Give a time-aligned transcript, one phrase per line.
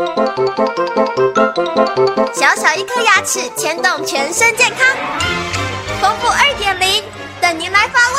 [0.00, 0.06] 小
[2.56, 4.96] 小一颗牙齿牵动全身健康，
[6.00, 7.02] 丰富二点零
[7.38, 8.18] 等您来发问。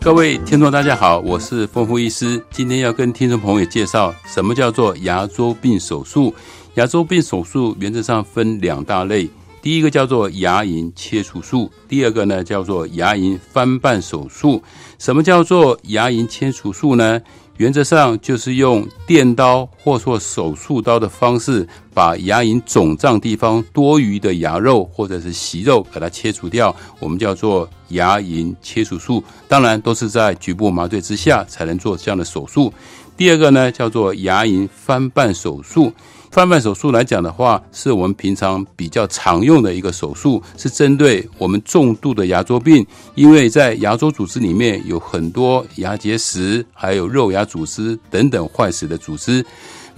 [0.00, 6.34] 各位听众，大家好，我是丰富医师，今天要跟听众朋友介绍什么叫做牙周病手术。
[6.74, 9.30] 牙周病手术原则上分两大类。
[9.66, 14.62] 第一个叫做牙龈切除术，第二个呢叫做牙龈翻瓣手术。
[14.96, 17.20] 什么叫做牙龈切除术呢？
[17.56, 29.20] 原则上就是用电刀或说手术刀的方式，把牙龈肿胀地方多余的牙肉或者是息肉把它切除掉，我们叫做牙龈切除术。
[29.48, 32.72] 当然都是在局部麻醉之下才能做这样的手术。
[33.16, 35.92] 第二个呢叫做牙龈翻瓣手术。
[36.36, 49.42] 翻瓣手术来讲的话，是我们平常比较常用的一个手术，是针对我们重度的牙周病，因为在牙周组织里面有很多牙结石，还有肉芽组织等等坏死的组织。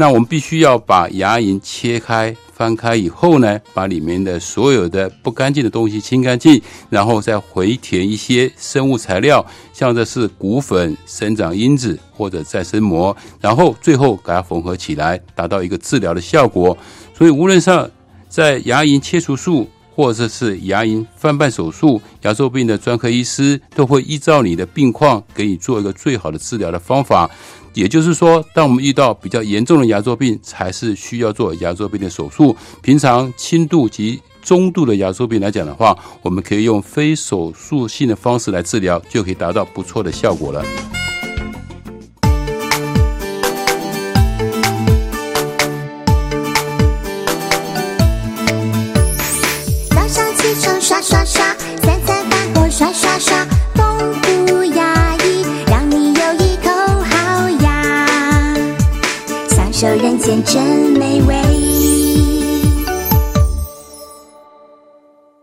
[0.00, 16.78] 那我们必须要把牙龈切开、翻开以后呢，把里面的所有的不干净的东西清干净，然后再回填一些生物材料，像这是骨粉、生长因子或者再生膜，然后最后给它缝合起来，达到一个治疗的效果。
[17.12, 17.90] 所以，无论上
[18.28, 27.28] 在牙龈切除术，或者是牙龈翻瓣手术，牙周病的专科医师都会依照你的病况，给你做一个最好的治疗的方法。
[27.74, 32.56] 也就是说，当我们遇到比较严重的牙周病，才是需要做牙周病的手术。
[32.80, 40.64] 平常轻度及中度的牙周病来讲的话，我们可以用非手术性的方式来治疗，就可以达到不错的效果了。
[59.80, 60.60] 这人间真
[60.98, 61.77] 美味。